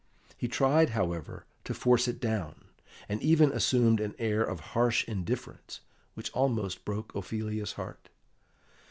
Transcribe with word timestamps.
He 0.35 0.47
tried, 0.47 0.89
however, 0.97 1.45
to 1.63 1.75
force 1.75 2.07
it 2.07 2.19
down, 2.19 2.65
and 3.07 3.21
even 3.21 3.51
assumed 3.51 3.99
an 3.99 4.15
air 4.17 4.43
of 4.43 4.59
harsh 4.73 5.07
indifference 5.07 5.81
which 6.15 6.31
almost 6.33 6.83
broke 6.85 7.13
Ophelia's 7.13 7.73
heart. 7.73 8.09